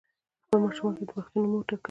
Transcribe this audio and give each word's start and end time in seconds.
خپل 0.43 0.57
ماشومانو 0.63 0.97
ته 0.99 1.03
پښتو 1.13 1.35
نوم 1.41 1.51
وټاکئ 1.55 1.79